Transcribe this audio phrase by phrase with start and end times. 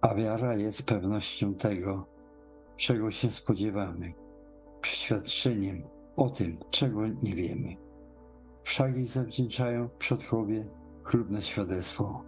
[0.00, 2.06] A wiara jest pewnością tego,
[2.76, 4.12] czego się spodziewamy,
[4.80, 5.82] przeświadczeniem
[6.16, 7.76] o tym, czego nie wiemy.
[8.62, 10.64] Wszak jej zawdzięczają przodkowie
[11.02, 12.24] chlubne świadectwo.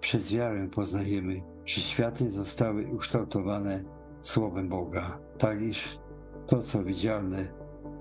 [0.00, 3.84] Przez wiarę poznajemy, że światy zostały ukształtowane
[4.20, 5.98] Słowem Boga, tak iż
[6.46, 7.52] to, co widzialne,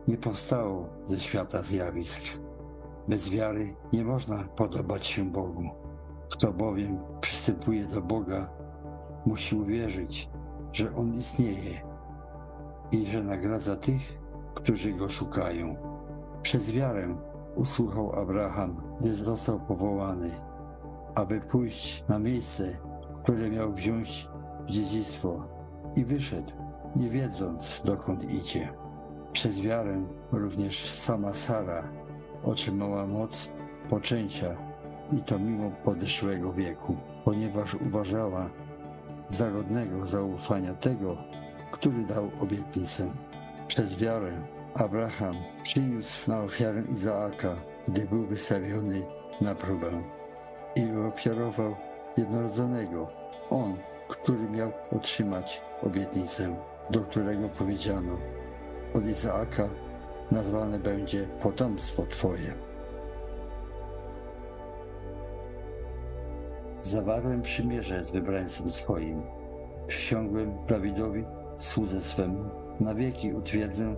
[0.07, 2.43] nie powstało ze świata zjawisk.
[3.07, 5.69] Bez wiary nie można podobać się Bogu.
[6.29, 8.57] Kto bowiem przystępuje do Boga,
[9.27, 10.29] musi uwierzyć,
[10.73, 11.81] że On istnieje
[12.91, 14.21] i że nagradza tych,
[14.55, 15.75] którzy Go szukają.
[16.41, 17.15] Przez wiarę
[17.55, 20.31] usłuchał Abraham, gdy został powołany,
[21.15, 22.63] aby pójść na miejsce,
[23.23, 24.27] które miał wziąć
[24.65, 25.47] w dziedzictwo
[25.95, 26.51] i wyszedł,
[26.95, 28.69] nie wiedząc dokąd idzie.
[29.31, 31.83] Przez wiarę również sama Sara
[32.43, 33.51] otrzymała moc
[33.89, 34.57] poczęcia
[35.11, 38.49] i to mimo podeszłego wieku, ponieważ uważała
[39.29, 41.17] za godnego zaufania tego,
[41.71, 43.11] który dał obietnicę.
[43.67, 44.31] Przez wiarę
[44.73, 47.55] Abraham przyniósł na ofiarę Izaaka,
[47.87, 49.01] gdy był wystawiony
[49.41, 50.03] na próbę
[50.75, 51.75] i ofiarował
[52.17, 53.07] jednorodzonego,
[53.49, 56.55] on, który miał otrzymać obietnicę,
[56.89, 58.17] do którego powiedziano,
[58.93, 59.69] od Izaaka
[60.31, 62.66] nazwane będzie potomstwo Twoje.
[66.87, 69.21] Zawarłem przymierze z wybrańcem swoim.
[69.87, 71.23] Przysiągłem Dawidowi,
[71.57, 72.45] słudze swemu,
[72.79, 73.95] na wieki utwierdzę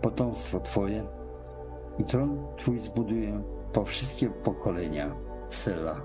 [0.00, 1.02] potomstwo Twoje
[1.98, 5.16] i tron Twój zbuduję po wszystkie pokolenia.
[5.48, 6.02] Sela.